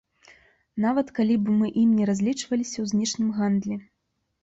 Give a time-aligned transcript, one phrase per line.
[0.85, 3.83] Нават калі б мы ім не разлічваліся ў знешнім гандлі.